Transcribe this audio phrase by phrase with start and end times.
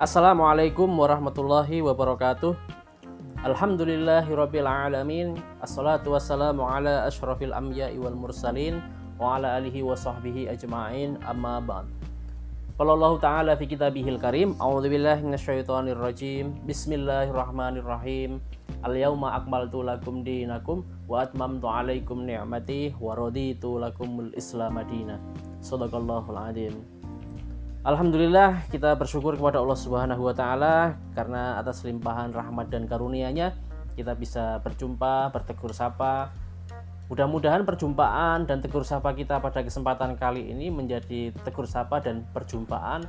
[0.00, 2.56] Assalamualaikum warahmatullahi wabarakatuh.
[3.44, 5.36] Alhamdulillahirabbil alamin.
[5.60, 8.80] Assalatu wassalamu ala asyrafil anbiya'i wal mursalin
[9.20, 11.20] wa ala alihi wa sahbihi ajma'in.
[11.20, 11.84] Amma ba'd.
[12.80, 16.56] Qala Allah Ta'ala fi kitabihil karim, A'udzu billahi minasyaitonir rajim.
[16.64, 18.40] Bismillahirrahmanirrahim.
[18.80, 20.80] Al-yauma akmaltu lakum dinakum
[21.12, 25.20] wa atmamtu 'alaikum ni'mati wa raditu lakumul Islam madina.
[25.60, 26.99] Shadaqallahul adzim.
[27.80, 33.56] Alhamdulillah kita bersyukur kepada Allah Subhanahu wa taala karena atas limpahan rahmat dan karunia-Nya
[33.96, 36.28] kita bisa berjumpa, bertegur sapa.
[37.08, 43.08] Mudah-mudahan perjumpaan dan tegur sapa kita pada kesempatan kali ini menjadi tegur sapa dan perjumpaan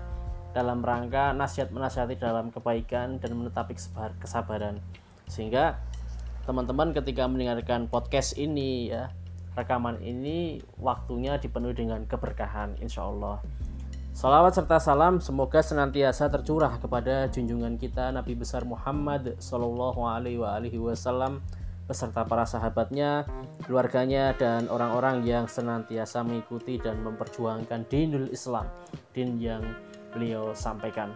[0.55, 3.75] dalam rangka nasihat menasihati dalam kebaikan dan menetapi
[4.23, 4.79] kesabaran.
[5.27, 5.83] Sehingga
[6.47, 9.11] teman-teman ketika mendengarkan podcast ini ya,
[9.51, 13.43] rekaman ini waktunya dipenuhi dengan keberkahan insya Allah.
[14.11, 21.39] Salawat serta salam semoga senantiasa tercurah kepada junjungan kita Nabi besar Muhammad Sallallahu Alaihi Wasallam
[21.87, 23.23] beserta para sahabatnya,
[23.63, 28.67] keluarganya dan orang-orang yang senantiasa mengikuti dan memperjuangkan dinul Islam,
[29.15, 29.63] din yang
[30.11, 31.11] beliau sampaikan.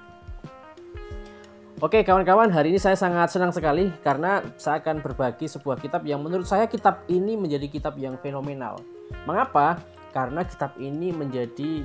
[1.83, 6.23] Oke kawan-kawan, hari ini saya sangat senang sekali karena saya akan berbagi sebuah kitab yang
[6.23, 8.79] menurut saya kitab ini menjadi kitab yang fenomenal.
[9.27, 9.83] Mengapa?
[10.15, 11.83] Karena kitab ini menjadi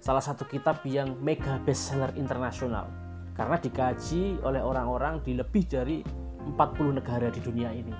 [0.00, 2.88] salah satu kitab yang mega bestseller internasional
[3.36, 6.00] karena dikaji oleh orang-orang di lebih dari
[6.40, 7.92] 40 negara di dunia ini.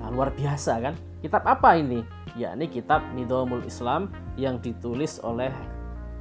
[0.00, 0.94] Nah, luar biasa kan?
[1.20, 2.00] Kitab apa ini?
[2.36, 4.08] Ya, ini kitab Nidhamul Islam
[4.40, 5.52] yang ditulis oleh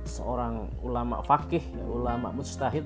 [0.03, 2.83] seorang ulama fakih, ulama mustahid,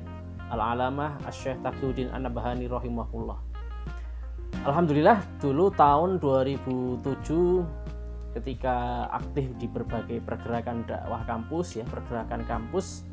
[0.52, 3.40] al-alamah Asy-Syaikh Taqiyuddin An-Nabhani rahimahullah.
[4.68, 7.81] Alhamdulillah dulu tahun 2007
[8.32, 13.04] ketika aktif di berbagai pergerakan dakwah kampus ya pergerakan kampus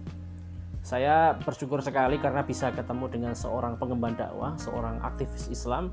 [0.83, 5.91] saya bersyukur sekali karena bisa ketemu dengan seorang pengemban dakwah seorang aktivis Islam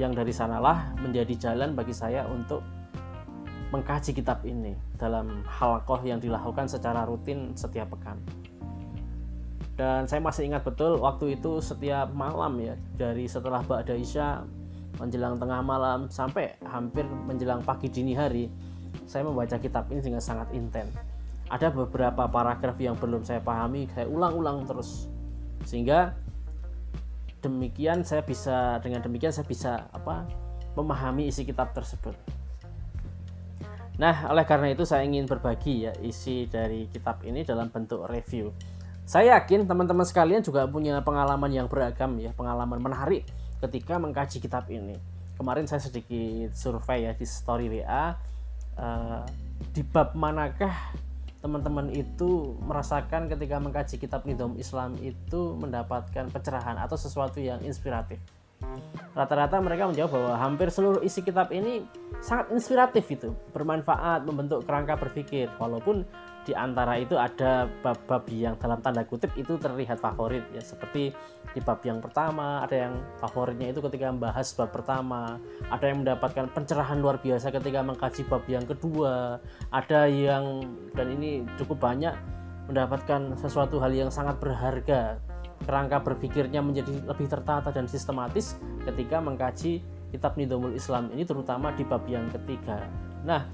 [0.00, 2.64] yang dari sanalah menjadi jalan bagi saya untuk
[3.72, 8.20] mengkaji kitab ini dalam halaqoh yang dilakukan secara rutin setiap pekan.
[9.72, 14.44] Dan saya masih ingat betul waktu itu setiap malam ya dari setelah Ba'da Isya
[15.02, 18.46] menjelang tengah malam sampai hampir menjelang pagi dini hari
[19.02, 20.94] saya membaca kitab ini dengan sangat intens
[21.52, 25.12] ada beberapa paragraf yang belum saya pahami saya ulang-ulang terus.
[25.68, 26.16] Sehingga
[27.44, 30.24] demikian saya bisa dengan demikian saya bisa apa
[30.72, 32.16] memahami isi kitab tersebut.
[34.00, 38.48] Nah, oleh karena itu saya ingin berbagi ya isi dari kitab ini dalam bentuk review.
[39.04, 43.28] Saya yakin teman-teman sekalian juga punya pengalaman yang beragam ya, pengalaman menarik
[43.62, 44.98] ketika mengkaji kitab ini.
[45.38, 48.14] Kemarin saya sedikit survei ya di story WA
[48.78, 49.22] uh,
[49.72, 50.74] di bab manakah
[51.42, 58.22] teman-teman itu merasakan ketika mengkaji kitab Nidom Islam itu mendapatkan pencerahan atau sesuatu yang inspiratif.
[59.12, 61.82] Rata-rata mereka menjawab bahwa hampir seluruh isi kitab ini
[62.22, 65.50] sangat inspiratif itu, bermanfaat, membentuk kerangka berpikir.
[65.58, 66.06] Walaupun
[66.42, 70.58] di antara itu ada bab-bab yang dalam tanda kutip itu terlihat favorit ya.
[70.58, 71.14] Seperti
[71.54, 75.38] di bab yang pertama ada yang favoritnya itu ketika membahas bab pertama
[75.70, 79.38] ada yang mendapatkan pencerahan luar biasa ketika mengkaji bab yang kedua
[79.70, 80.66] ada yang
[80.98, 82.14] dan ini cukup banyak
[82.66, 85.18] mendapatkan sesuatu hal yang sangat berharga.
[85.62, 89.78] Kerangka berpikirnya menjadi lebih tertata dan sistematis ketika mengkaji
[90.10, 92.82] kitab Nidamul Islam ini terutama di bab yang ketiga.
[93.22, 93.46] Nah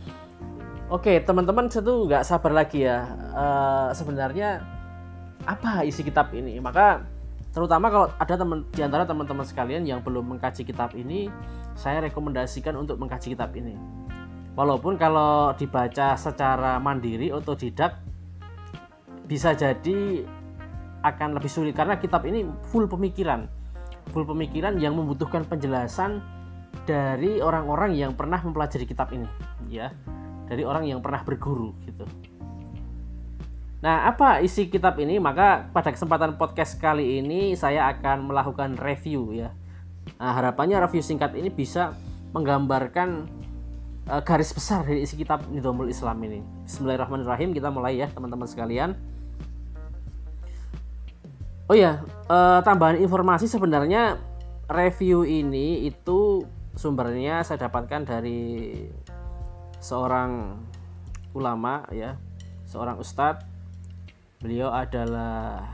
[0.88, 3.04] Oke, teman-teman satu nggak sabar lagi ya.
[3.36, 4.64] Uh, sebenarnya
[5.44, 6.56] apa isi kitab ini?
[6.64, 7.04] Maka
[7.52, 11.28] terutama kalau ada teman di antara teman-teman sekalian yang belum mengkaji kitab ini,
[11.76, 13.76] saya rekomendasikan untuk mengkaji kitab ini.
[14.56, 18.00] Walaupun kalau dibaca secara mandiri otodidak
[19.28, 20.24] bisa jadi
[21.04, 23.44] akan lebih sulit karena kitab ini full pemikiran.
[24.16, 26.24] Full pemikiran yang membutuhkan penjelasan
[26.88, 29.28] dari orang-orang yang pernah mempelajari kitab ini,
[29.68, 29.92] ya
[30.48, 32.08] dari orang yang pernah berguru gitu.
[33.78, 35.22] Nah, apa isi kitab ini?
[35.22, 39.54] Maka pada kesempatan podcast kali ini saya akan melakukan review ya.
[40.18, 41.94] Nah, harapannya review singkat ini bisa
[42.34, 43.30] menggambarkan
[44.10, 46.42] uh, garis besar dari isi kitab Nidhamul Islam ini.
[46.66, 48.98] Bismillahirrahmanirrahim, kita mulai ya teman-teman sekalian.
[51.68, 52.00] Oh ya,
[52.32, 54.16] uh, tambahan informasi sebenarnya
[54.72, 56.42] review ini itu
[56.72, 58.88] sumbernya saya dapatkan dari
[59.78, 60.58] seorang
[61.34, 62.18] ulama ya
[62.66, 63.46] seorang ustadz
[64.38, 65.66] beliau adalah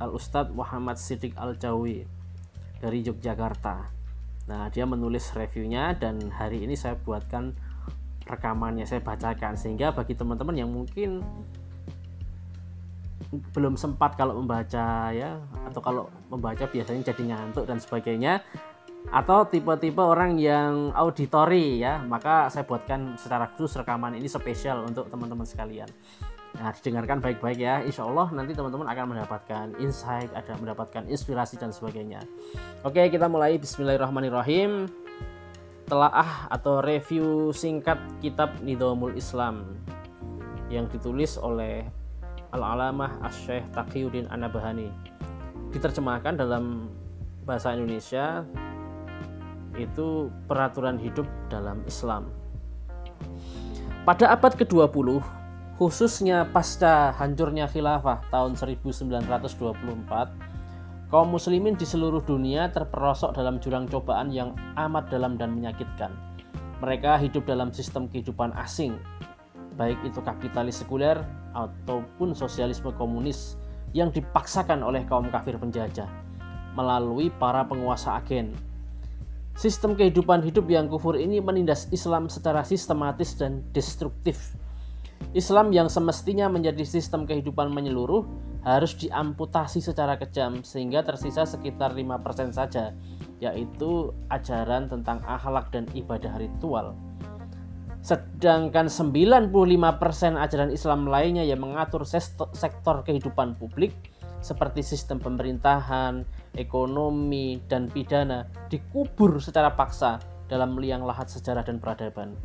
[0.00, 2.04] al ustadz Muhammad Siddiq al Jawi
[2.82, 3.92] dari Yogyakarta.
[4.50, 7.54] Nah dia menulis reviewnya dan hari ini saya buatkan
[8.26, 9.54] rekamannya saya bacakan.
[9.54, 11.22] Sehingga bagi teman-teman yang mungkin
[13.32, 18.44] belum sempat kalau membaca ya atau kalau membaca biasanya jadi ngantuk dan sebagainya
[19.10, 21.98] atau tipe-tipe orang yang auditori ya.
[22.04, 25.88] Maka saya buatkan secara khusus rekaman ini spesial untuk teman-teman sekalian.
[26.52, 27.80] Nah didengarkan baik-baik ya.
[27.82, 32.20] Insya Allah nanti teman-teman akan mendapatkan insight ada mendapatkan inspirasi dan sebagainya.
[32.84, 33.56] Oke kita mulai.
[33.56, 34.86] Bismillahirrahmanirrahim.
[35.88, 39.76] Telaah atau review singkat kitab Nidomul Islam
[40.72, 41.84] yang ditulis oleh
[42.52, 44.88] Al-Alamah Asy-Syaikh Taqiyuddin Anabahani
[45.72, 46.88] diterjemahkan dalam
[47.44, 48.44] bahasa Indonesia
[49.76, 52.28] itu peraturan hidup dalam Islam.
[54.02, 55.22] Pada abad ke-20,
[55.78, 59.22] khususnya pasca hancurnya khilafah tahun 1924,
[61.12, 66.10] kaum muslimin di seluruh dunia terperosok dalam jurang cobaan yang amat dalam dan menyakitkan.
[66.82, 68.98] Mereka hidup dalam sistem kehidupan asing,
[69.78, 71.22] baik itu kapitalis sekuler
[71.54, 73.54] ataupun sosialisme komunis
[73.94, 76.08] yang dipaksakan oleh kaum kafir penjajah
[76.72, 78.56] melalui para penguasa agen
[79.52, 84.56] Sistem kehidupan hidup yang kufur ini menindas Islam secara sistematis dan destruktif.
[85.36, 88.26] Islam yang semestinya menjadi sistem kehidupan menyeluruh
[88.64, 92.96] harus diamputasi secara kejam sehingga tersisa sekitar 5% saja,
[93.38, 96.98] yaitu ajaran tentang akhlak dan ibadah ritual.
[98.02, 99.52] Sedangkan 95%
[100.34, 103.94] ajaran Islam lainnya yang mengatur sektor kehidupan publik
[104.42, 106.26] seperti sistem pemerintahan,
[106.56, 112.36] ekonomi, dan pidana dikubur secara paksa dalam liang lahat sejarah dan peradaban.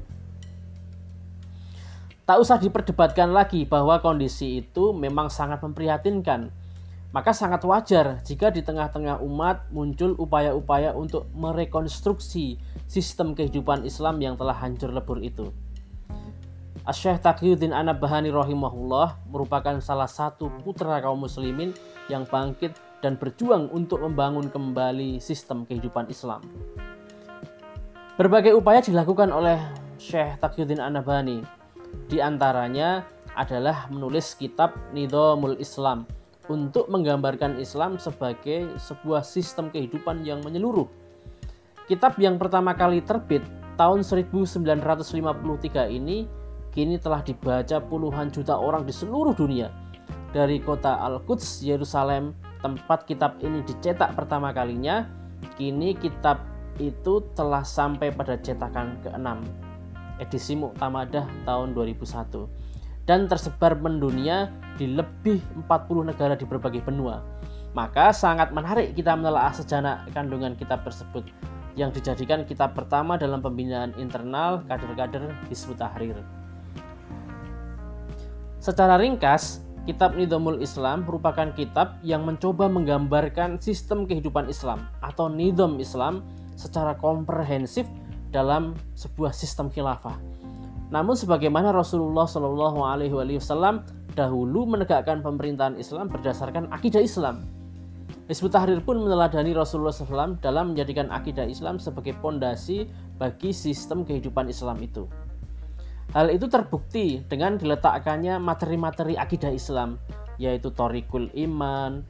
[2.27, 6.51] Tak usah diperdebatkan lagi bahwa kondisi itu memang sangat memprihatinkan.
[7.15, 14.35] Maka sangat wajar jika di tengah-tengah umat muncul upaya-upaya untuk merekonstruksi sistem kehidupan Islam yang
[14.35, 15.55] telah hancur lebur itu.
[16.83, 21.71] Asyikh Taqiyuddin Anabahani rahimahullah merupakan salah satu putra kaum muslimin
[22.11, 26.41] yang bangkit dan berjuang untuk membangun kembali sistem kehidupan Islam.
[28.17, 29.61] Berbagai upaya dilakukan oleh
[30.01, 31.45] Syekh Taqiyuddin Anabahani.
[32.09, 33.05] Di antaranya
[33.37, 36.09] adalah menulis kitab Nidhamul Islam
[36.49, 40.89] untuk menggambarkan Islam sebagai sebuah sistem kehidupan yang menyeluruh.
[41.85, 43.45] Kitab yang pertama kali terbit
[43.77, 44.81] tahun 1953
[45.93, 46.25] ini
[46.73, 49.69] kini telah dibaca puluhan juta orang di seluruh dunia.
[50.33, 52.35] Dari kota Al-Quds, Yerusalem,
[52.75, 55.07] tempat kitab ini dicetak pertama kalinya,
[55.55, 56.43] kini kitab
[56.75, 59.27] itu telah sampai pada cetakan ke-6,
[60.19, 67.23] edisi Muktamadah tahun 2001, dan tersebar mendunia di lebih 40 negara di berbagai benua.
[67.71, 71.23] Maka sangat menarik kita menelaah sejarah kandungan kitab tersebut
[71.77, 76.17] yang dijadikan kitab pertama dalam pembinaan internal kader-kader Hizbut Tahrir.
[78.57, 85.79] Secara ringkas, Kitab Nidhamul Islam merupakan kitab yang mencoba menggambarkan sistem kehidupan Islam atau nidham
[85.79, 86.27] Islam
[86.59, 87.87] secara komprehensif
[88.27, 90.19] dalam sebuah sistem khilafah.
[90.91, 97.47] Namun sebagaimana Rasulullah Shallallahu Alaihi Wasallam dahulu menegakkan pemerintahan Islam berdasarkan akidah Islam.
[98.27, 102.83] Hizbut Tahrir pun meneladani Rasulullah SAW dalam menjadikan akidah Islam sebagai pondasi
[103.15, 105.07] bagi sistem kehidupan Islam itu.
[106.17, 110.01] Hal itu terbukti dengan diletakkannya materi-materi akidah Islam,
[110.41, 112.01] yaitu Torikul Iman,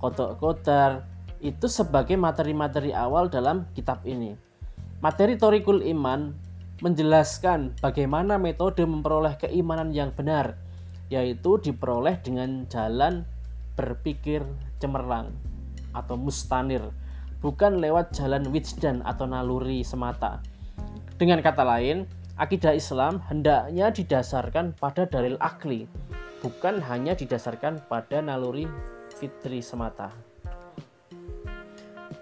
[0.00, 1.04] Kodok Kodar,
[1.44, 4.32] itu sebagai materi-materi awal dalam kitab ini.
[5.04, 6.32] Materi Torikul Iman
[6.80, 10.56] menjelaskan bagaimana metode memperoleh keimanan yang benar,
[11.12, 13.28] yaitu diperoleh dengan jalan
[13.76, 14.48] berpikir
[14.80, 15.28] cemerlang
[15.92, 16.88] atau mustanir,
[17.44, 20.40] bukan lewat jalan wijdan atau naluri semata.
[21.20, 22.08] Dengan kata lain,
[22.42, 25.86] akidah Islam hendaknya didasarkan pada dalil akli,
[26.42, 28.66] bukan hanya didasarkan pada naluri
[29.14, 30.10] fitri semata.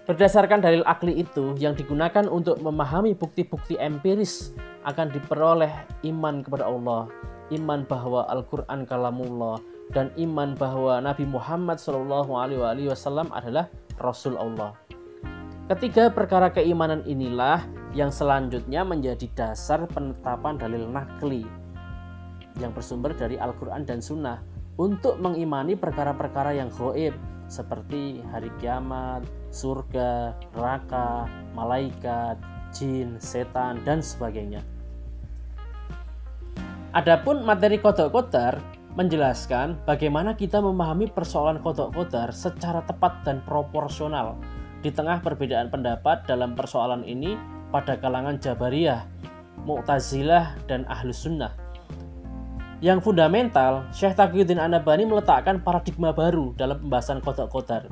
[0.05, 4.53] Berdasarkan dalil akli itu yang digunakan untuk memahami bukti-bukti empiris
[4.85, 5.73] akan diperoleh
[6.13, 7.09] iman kepada Allah,
[7.53, 9.57] iman bahwa Al-Quran kalamullah,
[9.89, 12.29] dan iman bahwa Nabi Muhammad SAW
[13.33, 13.65] adalah
[13.97, 14.77] Rasul Allah.
[15.71, 17.63] Ketiga perkara keimanan inilah
[17.95, 21.47] yang selanjutnya menjadi dasar penetapan dalil nakli
[22.59, 24.43] yang bersumber dari Al-Quran dan Sunnah
[24.75, 27.15] untuk mengimani perkara-perkara yang goib
[27.47, 32.35] seperti hari kiamat, surga, neraka, malaikat,
[32.75, 34.67] jin, setan, dan sebagainya.
[36.91, 38.59] Adapun materi kodok kodar
[38.99, 44.35] menjelaskan bagaimana kita memahami persoalan kodok kodar secara tepat dan proporsional
[44.81, 47.37] di tengah perbedaan pendapat dalam persoalan ini
[47.69, 49.05] pada kalangan Jabariyah,
[49.63, 51.53] Mu'tazilah, dan Ahlus Sunnah.
[52.81, 57.85] Yang fundamental, Syekh Taqiyuddin Anabani meletakkan paradigma baru dalam pembahasan kodok kodar,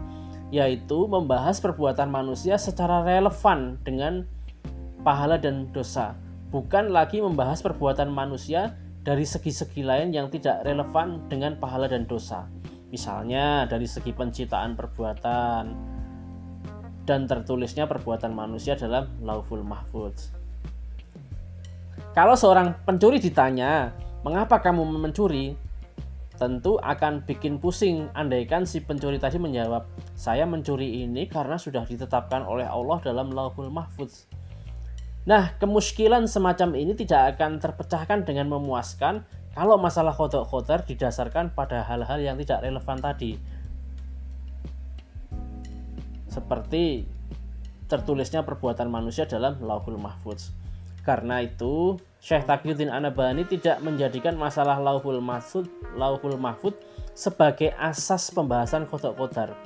[0.50, 4.26] yaitu membahas perbuatan manusia secara relevan dengan
[5.06, 6.18] pahala dan dosa,
[6.50, 8.74] bukan lagi membahas perbuatan manusia
[9.06, 12.50] dari segi-segi lain yang tidak relevan dengan pahala dan dosa.
[12.90, 15.89] Misalnya dari segi penciptaan perbuatan
[17.10, 20.30] dan tertulisnya perbuatan manusia dalam Lauful Mahfuz.
[22.14, 23.90] Kalau seorang pencuri ditanya,
[24.22, 25.58] "Mengapa kamu mencuri?"
[26.38, 32.46] tentu akan bikin pusing andaikan si pencuri tadi menjawab, "Saya mencuri ini karena sudah ditetapkan
[32.46, 34.30] oleh Allah dalam Lauhul Mahfuz."
[35.26, 41.84] Nah, kemuskilan semacam ini tidak akan terpecahkan dengan memuaskan kalau masalah kodok kotor didasarkan pada
[41.84, 43.36] hal-hal yang tidak relevan tadi.
[46.30, 47.04] Seperti
[47.90, 50.54] tertulisnya perbuatan manusia dalam Lauhul Mahfuz.
[51.02, 55.66] Karena itu, Syekh Taqiyuddin Anabani tidak menjadikan masalah Lauhul Mahfud,
[55.98, 56.78] Lauhul Mahfud
[57.18, 59.58] sebagai asas pembahasan kodok kodar.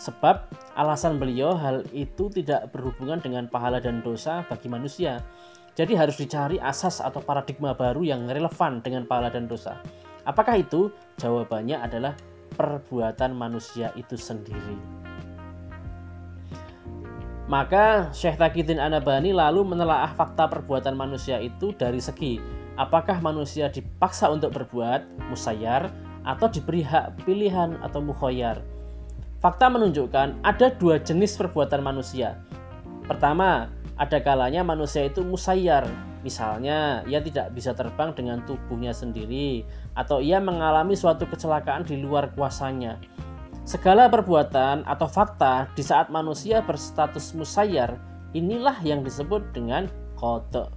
[0.00, 5.20] Sebab alasan beliau hal itu tidak berhubungan dengan pahala dan dosa bagi manusia.
[5.76, 9.76] Jadi harus dicari asas atau paradigma baru yang relevan dengan pahala dan dosa.
[10.24, 10.88] Apakah itu?
[11.20, 12.16] Jawabannya adalah
[12.56, 14.95] perbuatan manusia itu sendiri.
[17.46, 22.42] Maka Syekh Taqiyuddin Anabani lalu menelaah fakta perbuatan manusia itu dari segi
[22.74, 25.88] apakah manusia dipaksa untuk berbuat musayyar
[26.26, 28.60] atau diberi hak pilihan atau mukhoyar.
[29.38, 32.34] Fakta menunjukkan ada dua jenis perbuatan manusia.
[33.06, 35.86] Pertama, ada kalanya manusia itu musayyar,
[36.26, 39.62] misalnya ia tidak bisa terbang dengan tubuhnya sendiri
[39.94, 42.98] atau ia mengalami suatu kecelakaan di luar kuasanya.
[43.66, 47.98] Segala perbuatan atau fakta di saat manusia berstatus musayyar
[48.30, 50.70] inilah yang disebut dengan kodok.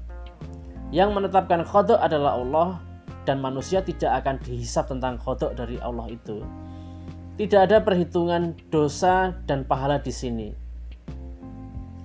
[0.90, 2.82] Yang menetapkan kodok adalah Allah
[3.30, 6.42] dan manusia tidak akan dihisap tentang kodok dari Allah itu.
[7.38, 10.50] Tidak ada perhitungan dosa dan pahala di sini.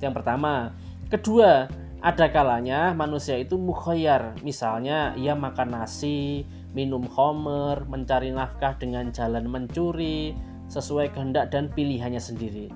[0.05, 0.69] Yang pertama,
[1.09, 1.65] kedua,
[2.05, 6.45] ada kalanya manusia itu mukhayyar, misalnya ia makan nasi,
[6.77, 10.37] minum homer, mencari nafkah dengan jalan mencuri,
[10.69, 12.69] sesuai kehendak dan pilihannya sendiri.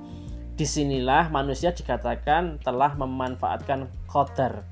[0.58, 4.66] Di sinilah manusia dikatakan telah memanfaatkan qadar,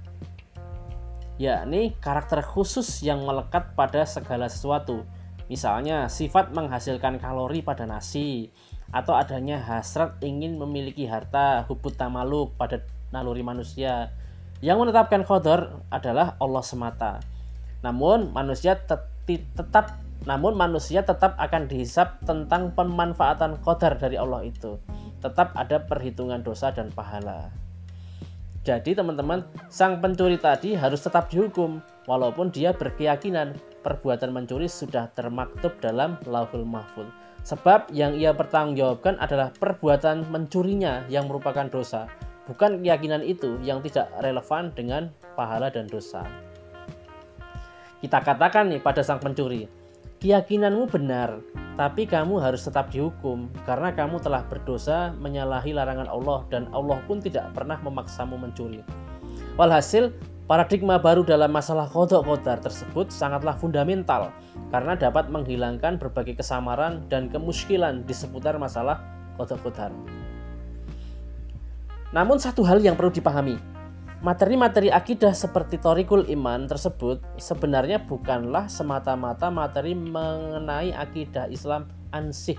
[1.38, 5.06] yakni karakter khusus yang melekat pada segala sesuatu.
[5.46, 8.50] Misalnya sifat menghasilkan kalori pada nasi,
[8.90, 12.82] atau adanya hasrat ingin memiliki harta, hubut tamaluk pada
[13.14, 14.10] naluri manusia.
[14.58, 17.22] Yang menetapkan qadar adalah Allah semata.
[17.84, 24.80] Namun manusia tetap namun manusia tetap akan dihisap tentang pemanfaatan kodar dari Allah itu.
[25.20, 27.52] Tetap ada perhitungan dosa dan pahala.
[28.66, 31.78] Jadi teman-teman, sang pencuri tadi harus tetap dihukum
[32.10, 33.54] walaupun dia berkeyakinan
[33.86, 37.06] perbuatan mencuri sudah termaktub dalam Lauhul Mahfud.
[37.46, 42.10] Sebab yang ia pertanggungjawabkan adalah perbuatan mencurinya yang merupakan dosa,
[42.50, 46.26] bukan keyakinan itu yang tidak relevan dengan pahala dan dosa.
[48.02, 49.70] Kita katakan nih pada sang pencuri,
[50.26, 51.38] keyakinanmu benar,
[51.78, 57.22] tapi kamu harus tetap dihukum karena kamu telah berdosa menyalahi larangan Allah dan Allah pun
[57.22, 58.82] tidak pernah memaksamu mencuri.
[59.54, 60.10] Walhasil,
[60.50, 64.34] paradigma baru dalam masalah kodok kodar tersebut sangatlah fundamental
[64.74, 68.98] karena dapat menghilangkan berbagai kesamaran dan kemuskilan di seputar masalah
[69.38, 69.94] kodok kodar.
[72.10, 73.62] Namun satu hal yang perlu dipahami,
[74.26, 82.58] Materi-materi akidah seperti Torikul Iman tersebut sebenarnya bukanlah semata-mata materi mengenai akidah Islam ansih.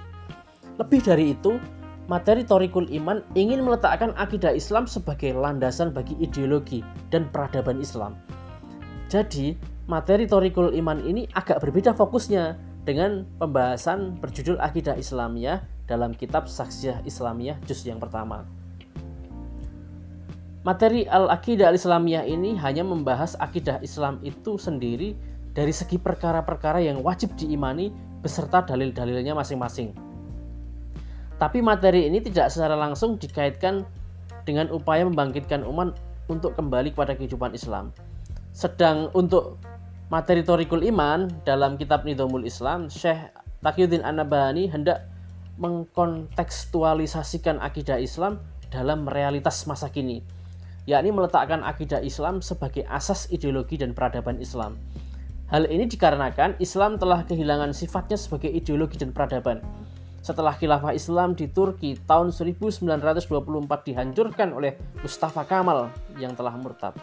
[0.79, 1.59] Lebih dari itu,
[2.07, 8.15] materi Torikul Iman ingin meletakkan akidah Islam sebagai landasan bagi ideologi dan peradaban Islam.
[9.11, 9.59] Jadi,
[9.91, 12.55] materi Torikul Iman ini agak berbeda fokusnya
[12.87, 18.47] dengan pembahasan berjudul Akidah Islamiyah dalam kitab Saksiyah Islamiyah juz yang pertama.
[20.65, 25.13] Materi Al-Aqidah Al-Islamiyah ini hanya membahas akidah Islam itu sendiri
[25.53, 27.93] dari segi perkara-perkara yang wajib diimani
[28.25, 29.93] beserta dalil-dalilnya masing-masing.
[31.37, 33.85] Tapi materi ini tidak secara langsung dikaitkan
[34.49, 35.93] dengan upaya membangkitkan umat
[36.25, 37.93] untuk kembali kepada kehidupan Islam.
[38.57, 39.61] Sedang untuk
[40.09, 43.29] materi Torikul Iman dalam kitab Nidhamul Islam, Syekh
[43.61, 45.05] Taqiyuddin An-Nabhani hendak
[45.61, 48.41] mengkontekstualisasikan akidah Islam
[48.73, 50.25] dalam realitas masa kini
[50.87, 54.79] yakni meletakkan akidah Islam sebagai asas ideologi dan peradaban Islam.
[55.51, 59.59] Hal ini dikarenakan Islam telah kehilangan sifatnya sebagai ideologi dan peradaban.
[60.23, 63.31] Setelah khilafah Islam di Turki tahun 1924
[63.87, 65.87] dihancurkan oleh Mustafa Kamal
[66.19, 66.95] yang telah murtad.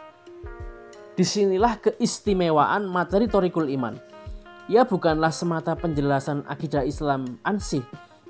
[1.15, 3.97] Di sinilah keistimewaan materi Torikul Iman.
[4.69, 7.85] Ia bukanlah semata penjelasan akidah Islam ansih,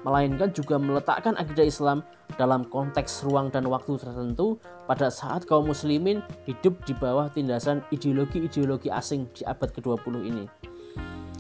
[0.04, 2.04] melainkan juga meletakkan akidah Islam
[2.37, 8.92] dalam konteks ruang dan waktu tertentu pada saat kaum muslimin hidup di bawah tindasan ideologi-ideologi
[8.92, 10.44] asing di abad ke-20 ini.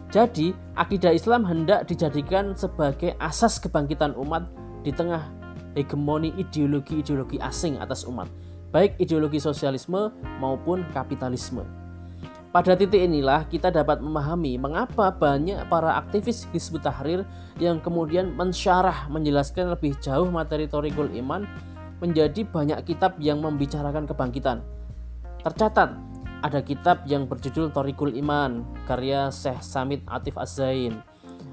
[0.08, 4.46] Jadi, akidah Islam hendak dijadikan sebagai asas kebangkitan umat
[4.86, 5.26] di tengah
[5.74, 8.30] hegemoni ideologi-ideologi asing atas umat,
[8.70, 11.83] baik ideologi sosialisme maupun kapitalisme.
[12.54, 17.26] Pada titik inilah kita dapat memahami mengapa banyak para aktivis Hizbut Tahrir
[17.58, 21.50] yang kemudian mensyarah menjelaskan lebih jauh materi Torikul Iman
[21.98, 24.62] menjadi banyak kitab yang membicarakan kebangkitan.
[25.42, 25.98] Tercatat,
[26.46, 31.02] ada kitab yang berjudul Torikul Iman karya Syekh Samit Atif Az-Zain.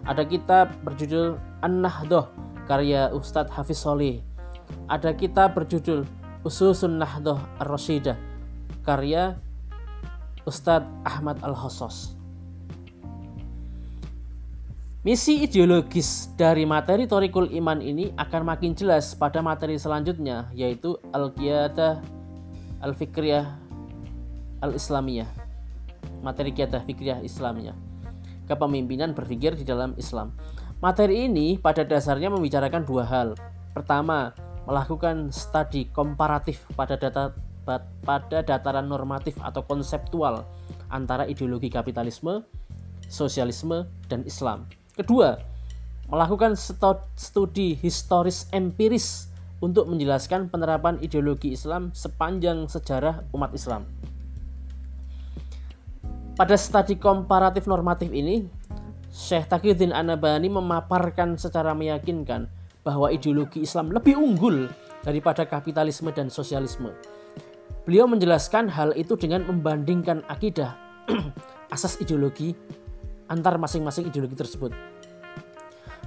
[0.05, 1.33] Ada kitab berjudul
[1.65, 2.29] An-Nahdoh
[2.69, 4.21] karya Ustadz Hafiz Solih.
[4.85, 6.05] Ada kitab berjudul
[6.45, 8.21] Ususun Nahdoh Ar-Rashidah
[8.85, 9.41] karya
[10.45, 12.17] Ustadz Ahmad Al-Hosos.
[15.01, 22.01] Misi ideologis dari materi Torikul Iman ini akan makin jelas pada materi selanjutnya yaitu Al-Qiyadah
[22.85, 23.45] Al-Fikriyah
[24.61, 25.29] Al-Islamiyah.
[26.21, 27.73] Materi Qiyadah Fikriyah Islamiyah.
[28.45, 30.37] Kepemimpinan berpikir di dalam Islam.
[30.81, 33.33] Materi ini pada dasarnya membicarakan dua hal.
[33.73, 34.33] Pertama,
[34.69, 40.43] melakukan studi komparatif pada data pada dataran normatif atau konseptual
[40.89, 42.43] antara ideologi kapitalisme,
[43.07, 44.67] sosialisme, dan Islam.
[44.97, 45.39] Kedua,
[46.11, 46.59] melakukan
[47.15, 53.87] studi historis empiris untuk menjelaskan penerapan ideologi Islam sepanjang sejarah umat Islam.
[56.35, 58.49] Pada studi komparatif normatif ini,
[59.11, 62.47] Syekh Taqiyuddin Anabani memaparkan secara meyakinkan
[62.81, 64.71] bahwa ideologi Islam lebih unggul
[65.05, 66.89] daripada kapitalisme dan sosialisme.
[67.91, 70.79] Beliau menjelaskan hal itu dengan membandingkan akidah
[71.75, 72.55] asas ideologi
[73.27, 74.71] antar masing-masing ideologi tersebut.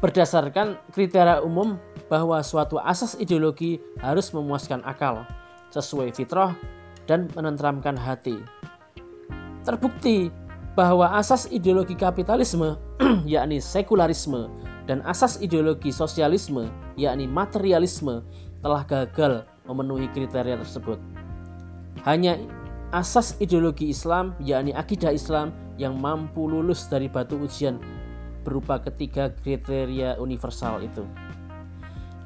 [0.00, 1.76] Berdasarkan kriteria umum
[2.08, 5.28] bahwa suatu asas ideologi harus memuaskan akal,
[5.76, 6.56] sesuai fitrah
[7.04, 8.40] dan menenteramkan hati.
[9.68, 10.32] Terbukti
[10.72, 12.80] bahwa asas ideologi kapitalisme
[13.28, 14.48] yakni sekularisme
[14.88, 16.64] dan asas ideologi sosialisme
[16.96, 18.24] yakni materialisme
[18.64, 21.23] telah gagal memenuhi kriteria tersebut.
[22.04, 22.36] Hanya
[22.92, 27.80] asas ideologi Islam, yakni akidah Islam yang mampu lulus dari batu ujian
[28.44, 31.02] berupa ketiga kriteria universal itu.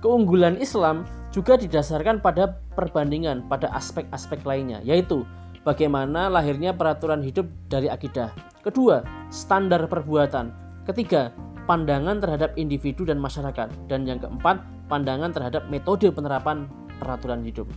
[0.03, 5.23] Keunggulan Islam juga didasarkan pada perbandingan pada aspek-aspek lainnya, yaitu
[5.63, 8.35] bagaimana lahirnya peraturan hidup dari akidah.
[8.67, 10.51] Kedua, standar perbuatan.
[10.91, 11.31] Ketiga,
[11.71, 13.71] pandangan terhadap individu dan masyarakat.
[13.87, 14.59] Dan yang keempat,
[14.91, 16.67] pandangan terhadap metode penerapan
[16.99, 17.71] peraturan hidup.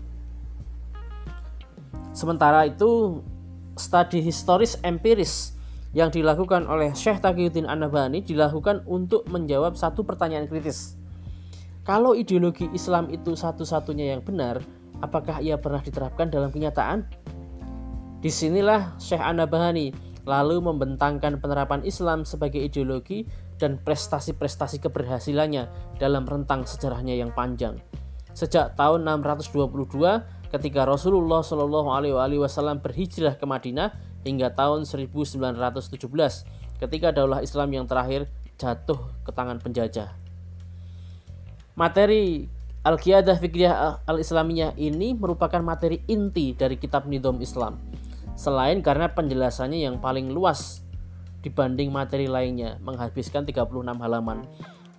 [2.12, 3.24] Sementara itu,
[3.80, 5.56] studi historis empiris
[5.92, 10.96] yang dilakukan oleh Syekh Taqiyuddin An-Nabhani dilakukan untuk menjawab satu pertanyaan kritis.
[11.84, 14.64] Kalau ideologi Islam itu satu-satunya yang benar,
[15.04, 17.04] apakah ia pernah diterapkan dalam kenyataan?
[18.22, 23.26] Di sinilah Syekh An-Nabhani lalu membentangkan penerapan Islam sebagai ideologi
[23.58, 27.82] dan prestasi-prestasi keberhasilannya dalam rentang sejarahnya yang panjang.
[28.32, 33.96] Sejak tahun 622 ketika Rasulullah Shallallahu Alaihi Wasallam berhijrah ke Madinah
[34.28, 35.98] hingga tahun 1917
[36.84, 38.28] ketika daulah Islam yang terakhir
[38.60, 40.12] jatuh ke tangan penjajah.
[41.74, 42.46] Materi
[42.82, 47.80] Al-Qiyadah Fikriyah Al-Islamiyah ini merupakan materi inti dari kitab Nidom Islam.
[48.36, 50.82] Selain karena penjelasannya yang paling luas
[51.42, 54.46] dibanding materi lainnya, menghabiskan 36 halaman.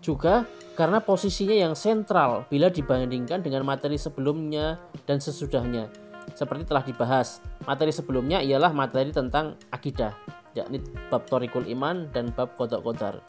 [0.03, 5.87] Juga karena posisinya yang sentral bila dibandingkan dengan materi sebelumnya dan sesudahnya.
[6.35, 10.11] Seperti telah dibahas, materi sebelumnya ialah materi tentang akidah,
[10.59, 13.23] yakni bab Torikul Iman dan bab Kodok Kodar.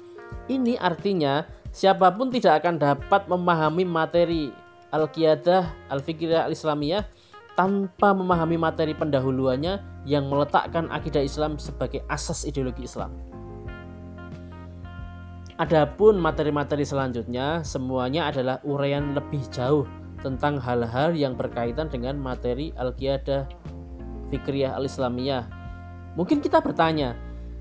[0.50, 4.50] Ini artinya siapa pun tidak akan dapat memahami materi
[4.94, 7.06] Al-Qiyadah, Al-Fikirah Al-Islamiyah
[7.54, 13.14] tanpa memahami materi pendahuluannya yang meletakkan akidah Islam sebagai asas ideologi Islam.
[15.62, 19.86] Adapun materi-materi selanjutnya semuanya adalah uraian lebih jauh
[20.26, 23.46] tentang hal-hal yang berkaitan dengan materi Al-Qiyadah
[24.34, 25.46] Fikriyah Al-Islamiyah.
[26.18, 27.14] Mungkin kita bertanya,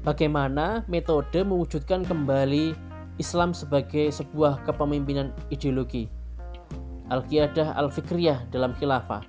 [0.09, 2.72] bagaimana metode mewujudkan kembali
[3.20, 6.09] Islam sebagai sebuah kepemimpinan ideologi?
[7.12, 9.20] Al-Qiyadah Al-Fikriyah dalam khilafah.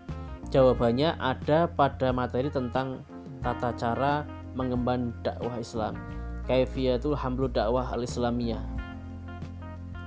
[0.56, 3.04] Jawabannya ada pada materi tentang
[3.43, 4.23] tata cara
[4.56, 8.62] mengemban dakwah Islam kaifiyatul hamlu dakwah al-islamiyah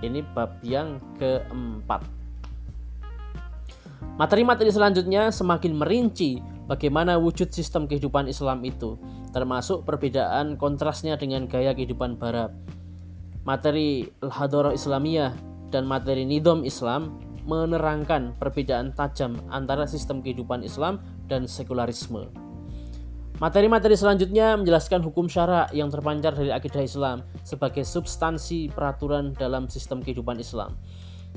[0.05, 2.05] ini bab yang keempat
[4.21, 8.99] materi-materi selanjutnya semakin merinci bagaimana wujud sistem kehidupan Islam itu
[9.37, 12.57] termasuk perbedaan kontrasnya dengan gaya kehidupan barat.
[13.45, 15.37] Materi Al-Hadarah Islamiyah
[15.69, 20.99] dan materi Nidom Islam menerangkan perbedaan tajam antara sistem kehidupan Islam
[21.31, 22.46] dan sekularisme.
[23.37, 30.01] Materi-materi selanjutnya menjelaskan hukum syara yang terpancar dari akidah Islam sebagai substansi peraturan dalam sistem
[30.01, 30.73] kehidupan Islam.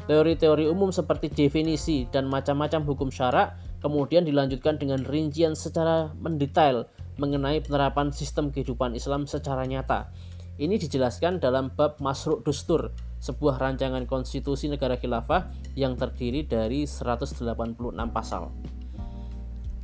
[0.08, 6.88] Teori-teori umum seperti definisi dan macam-macam hukum syara kemudian dilanjutkan dengan rincian secara mendetail
[7.20, 10.08] mengenai penerapan sistem kehidupan Islam secara nyata.
[10.56, 17.44] Ini dijelaskan dalam bab Masruk Dustur, sebuah rancangan konstitusi negara khilafah yang terdiri dari 186
[18.16, 18.79] pasal.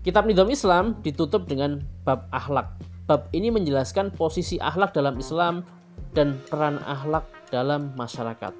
[0.05, 2.77] Kitab Nidam Islam ditutup dengan bab akhlak.
[3.09, 5.65] Bab ini menjelaskan posisi akhlak dalam Islam
[6.13, 8.53] dan peran akhlak dalam masyarakat.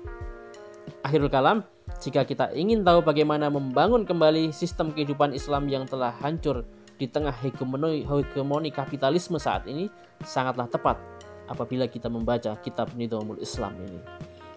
[1.05, 1.61] Akhirul kalam,
[2.01, 6.65] jika kita ingin tahu bagaimana membangun kembali sistem kehidupan Islam yang telah hancur
[6.97, 9.85] di tengah hegemoni, hegemoni kapitalisme saat ini,
[10.25, 10.97] sangatlah tepat
[11.45, 14.01] apabila kita membaca kitab Nidamul Islam ini.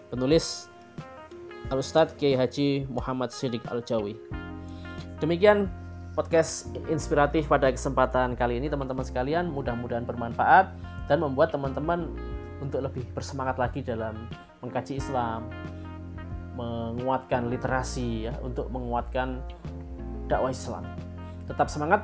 [0.09, 0.65] Penulis
[1.69, 4.17] Al-Ustadz Kiai Haji Muhammad Siddiq Al-Jawi.
[5.21, 5.69] Demikian
[6.19, 8.67] podcast inspiratif pada kesempatan kali ini.
[8.67, 10.75] Teman-teman sekalian mudah-mudahan bermanfaat
[11.07, 12.11] dan membuat teman-teman
[12.59, 14.27] untuk lebih bersemangat lagi dalam
[14.59, 15.47] mengkaji Islam
[16.59, 19.39] menguatkan literasi ya untuk menguatkan
[20.27, 20.83] dakwah Islam.
[21.47, 22.03] Tetap semangat.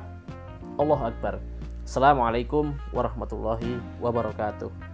[0.80, 1.36] Allah Akbar.
[1.84, 4.85] Assalamualaikum warahmatullahi wabarakatuh